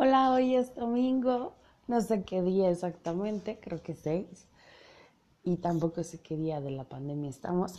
[0.00, 1.56] Hola, hoy es domingo,
[1.88, 4.46] no sé qué día exactamente, creo que seis.
[5.42, 7.74] Y tampoco sé qué día de la pandemia estamos,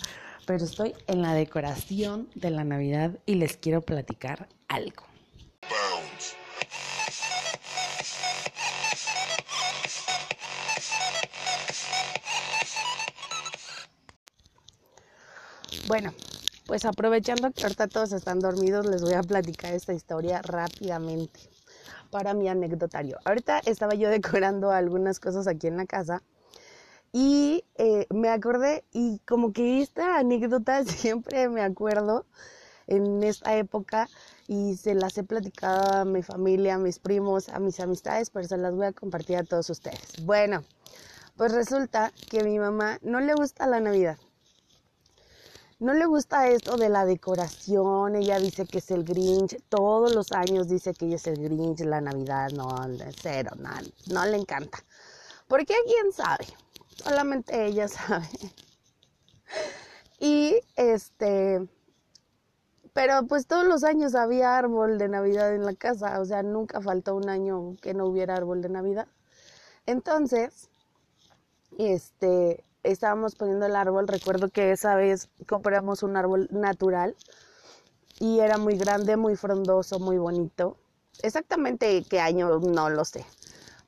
[0.46, 5.06] pero estoy en la decoración de la Navidad y les quiero platicar algo.
[15.88, 16.14] Bueno,
[16.66, 21.40] pues aprovechando que ahorita todos están dormidos, les voy a platicar esta historia rápidamente
[22.12, 23.18] para mi anecdotario.
[23.26, 26.22] Ahorita estaba yo decorando algunas cosas aquí en la casa
[27.12, 32.26] y eh, me acordé y como que esta anécdota siempre me acuerdo
[32.88, 34.10] en esta época
[34.48, 38.48] y se las he platicado a mi familia, a mis primos, a mis amistades, pero
[38.48, 40.26] se las voy a compartir a todos ustedes.
[40.26, 40.64] Bueno,
[41.38, 44.18] pues resulta que a mi mamá no le gusta la Navidad
[45.80, 50.32] no le gusta esto de la decoración, ella dice que es el Grinch, todos los
[50.34, 52.68] años dice que ella es el Grinch, la Navidad, no,
[53.22, 53.70] cero, no,
[54.08, 54.84] no le encanta.
[55.48, 55.76] ¿Por qué?
[55.86, 56.46] ¿Quién sabe?
[56.96, 58.28] Solamente ella sabe.
[60.20, 61.68] Y este,
[62.94, 66.82] pero pues todos los años había árbol de Navidad en la casa, o sea, nunca
[66.82, 69.08] faltó un año que no hubiera árbol de Navidad.
[69.86, 70.70] Entonces,
[71.78, 77.16] este, estábamos poniendo el árbol, recuerdo que esa vez compramos un árbol natural
[78.20, 80.78] y era muy grande, muy frondoso, muy bonito.
[81.22, 83.26] Exactamente qué año no lo sé,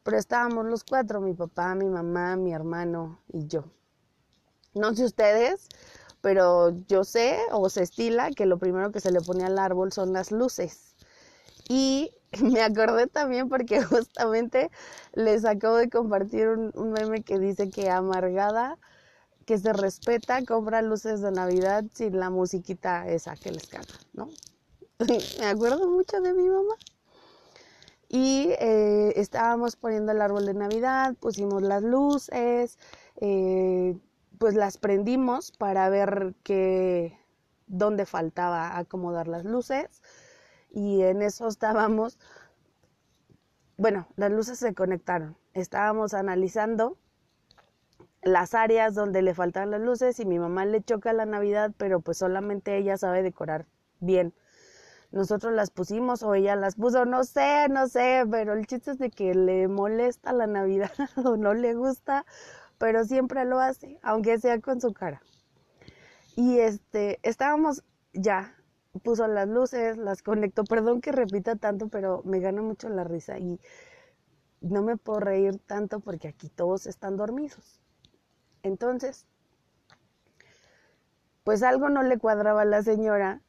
[0.03, 3.64] pero estábamos los cuatro, mi papá, mi mamá, mi hermano y yo.
[4.73, 5.67] No sé ustedes,
[6.22, 9.92] pero yo sé o se estila que lo primero que se le pone al árbol
[9.92, 10.95] son las luces.
[11.67, 14.71] Y me acordé también porque justamente
[15.13, 18.77] les acabo de compartir un, meme que dice que amargada,
[19.45, 24.29] que se respeta, compra luces de Navidad sin la musiquita esa que les caga, ¿no?
[25.39, 26.75] me acuerdo mucho de mi mamá.
[28.07, 32.77] Y eh, estábamos poniendo el árbol de Navidad, pusimos las luces,
[33.21, 33.97] eh,
[34.37, 37.17] pues las prendimos para ver que,
[37.67, 40.02] dónde faltaba acomodar las luces
[40.71, 42.17] y en eso estábamos,
[43.77, 46.98] bueno, las luces se conectaron, estábamos analizando
[48.21, 52.02] las áreas donde le faltan las luces y mi mamá le choca la Navidad, pero
[52.02, 53.65] pues solamente ella sabe decorar
[53.99, 54.33] bien.
[55.11, 58.99] Nosotros las pusimos o ella las puso, no sé, no sé, pero el chiste es
[58.99, 60.92] de que le molesta la Navidad
[61.26, 62.26] o no le gusta,
[62.77, 65.21] pero siempre lo hace, aunque sea con su cara.
[66.36, 67.83] Y este, estábamos
[68.14, 68.55] ya
[68.99, 70.63] puso las luces, las conectó.
[70.63, 73.59] Perdón que repita tanto, pero me gana mucho la risa y
[74.61, 77.81] no me puedo reír tanto porque aquí todos están dormidos.
[78.63, 79.25] Entonces,
[81.43, 83.41] pues algo no le cuadraba a la señora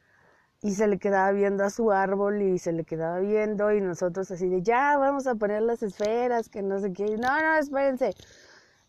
[0.63, 4.31] y se le quedaba viendo a su árbol y se le quedaba viendo y nosotros
[4.31, 7.17] así de ya vamos a poner las esferas, que no sé qué.
[7.19, 8.15] No, no, espérense.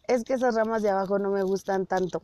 [0.07, 2.21] Es que esas ramas de abajo no me gustan tanto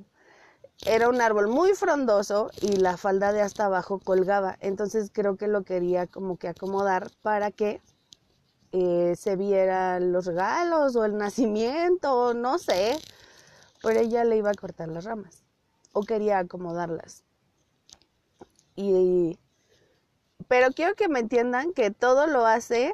[0.85, 4.57] era un árbol muy frondoso y la falda de hasta abajo colgaba.
[4.61, 7.81] Entonces creo que lo quería como que acomodar para que
[8.71, 12.97] eh, se vieran los regalos o el nacimiento, no sé.
[13.81, 15.43] Pero ella le iba a cortar las ramas
[15.93, 17.23] o quería acomodarlas.
[18.75, 19.37] Y,
[20.47, 22.93] pero quiero que me entiendan que todo lo hace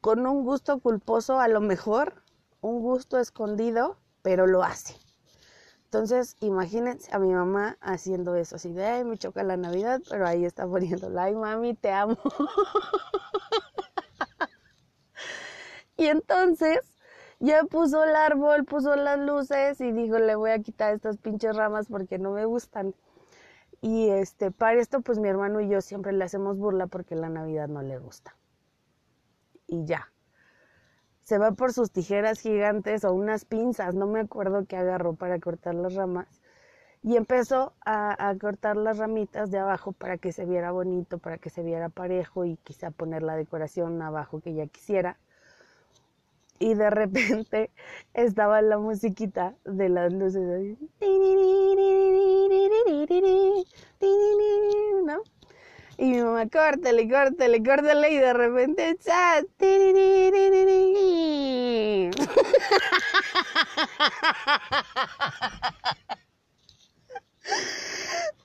[0.00, 2.22] con un gusto culposo, a lo mejor,
[2.60, 4.94] un gusto escondido, pero lo hace.
[5.96, 10.26] Entonces, imagínense a mi mamá haciendo eso, así de, ay, me choca la Navidad, pero
[10.26, 12.18] ahí está poniendo, ay, mami, te amo.
[15.96, 16.80] y entonces,
[17.40, 21.56] ya puso el árbol, puso las luces y dijo, le voy a quitar estas pinches
[21.56, 22.94] ramas porque no me gustan.
[23.80, 27.30] Y este, para esto, pues mi hermano y yo siempre le hacemos burla porque la
[27.30, 28.36] Navidad no le gusta.
[29.66, 30.12] Y ya
[31.26, 35.40] se va por sus tijeras gigantes o unas pinzas, no me acuerdo qué agarró para
[35.40, 36.28] cortar las ramas.
[37.02, 41.50] Y empezó a, cortar las ramitas de abajo para que se viera bonito, para que
[41.50, 45.18] se viera parejo y quizá poner la decoración abajo que ella quisiera.
[46.60, 47.70] Y de repente
[48.14, 50.78] estaba la musiquita de las luces.
[55.04, 55.22] ¿no?
[55.98, 58.10] Y mi mamá, córtale, córtale, córtale.
[58.12, 58.96] Y de repente.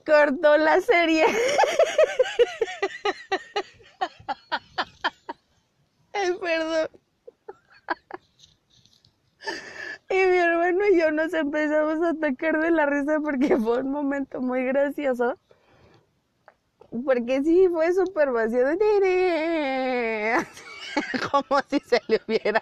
[0.05, 1.25] Cortó la serie.
[6.13, 6.89] Ay, perdón.
[10.09, 13.91] Y mi hermano y yo nos empezamos a atacar de la risa porque fue un
[13.91, 15.37] momento muy gracioso
[17.05, 18.65] porque sí, fue súper vacío.
[21.31, 22.61] Como si se le hubiera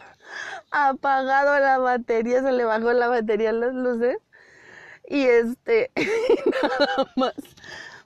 [0.71, 4.17] apagado la batería, se le bajó la batería a las luces.
[5.07, 5.91] Y este,
[6.45, 7.33] nada más,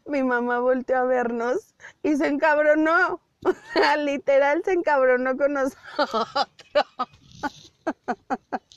[0.06, 3.22] mi mamá volteó a vernos y se encabronó.
[4.00, 6.28] Literal se encabronó con nosotros.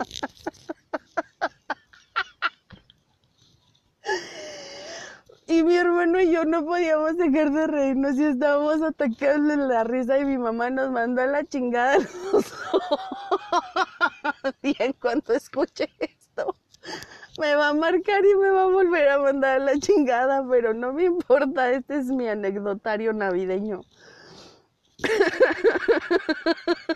[5.49, 9.85] Y mi hermano y yo no podíamos dejar de reírnos y estábamos atacados en la
[9.85, 12.53] risa y mi mamá nos mandó a la chingada los
[14.63, 16.55] Y en cuanto escuche esto,
[17.39, 20.93] me va a marcar y me va a volver a mandar la chingada, pero no
[20.93, 23.83] me importa, este es mi anecdotario navideño.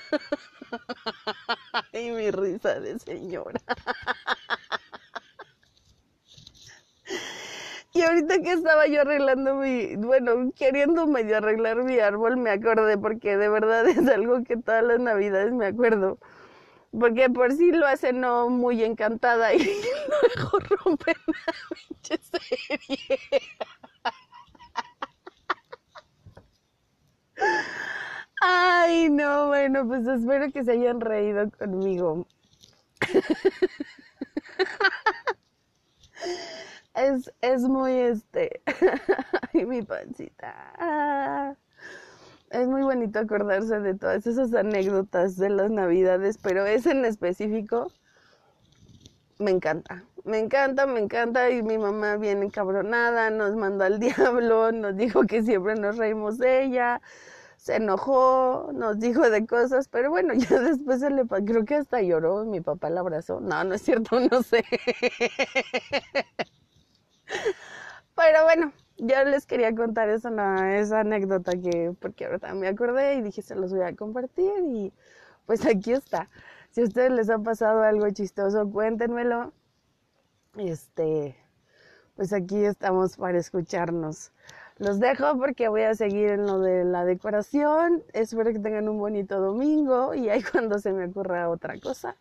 [1.93, 3.61] y mi risa de señora.
[7.93, 12.97] Y ahorita que estaba yo arreglando mi, bueno, queriendo medio arreglar mi árbol, me acordé
[12.99, 16.19] porque de verdad es algo que todas las navidades me acuerdo.
[16.99, 19.59] Porque por sí lo hace no muy encantada y
[20.37, 23.19] luego rompen la pinche serie.
[28.43, 32.27] Ay, no, bueno, pues espero que se hayan reído conmigo.
[36.95, 38.63] es, es muy este.
[39.53, 41.57] Ay, mi pancita.
[42.51, 47.93] Es muy bonito acordarse de todas esas anécdotas de las navidades, pero ese en específico
[49.39, 50.05] me encanta.
[50.25, 51.51] Me encanta, me encanta.
[51.51, 56.39] Y mi mamá viene encabronada, nos mandó al diablo, nos dijo que siempre nos reímos
[56.39, 57.01] de ella
[57.61, 62.01] se enojó, nos dijo de cosas, pero bueno, ya después se le creo que hasta
[62.01, 63.41] lloró, mi papá la abrazó.
[63.41, 64.65] No, no es cierto, no sé.
[68.17, 70.31] Pero bueno, yo les quería contar esa,
[70.79, 74.93] esa anécdota que, porque ahorita me acordé y dije se los voy a compartir y
[75.47, 76.29] pues aquí está.
[76.71, 79.53] Si a ustedes les ha pasado algo chistoso, cuéntenmelo.
[80.57, 81.37] Este,
[82.17, 84.33] pues aquí estamos para escucharnos.
[84.79, 88.03] Los dejo porque voy a seguir en lo de la decoración.
[88.13, 92.17] Espero que tengan un bonito domingo y ahí cuando se me ocurra otra cosa,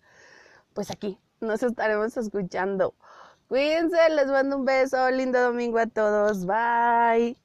[0.73, 2.95] pues aquí nos estaremos escuchando.
[3.49, 7.37] Cuídense, les mando un beso, lindo domingo a todos, bye.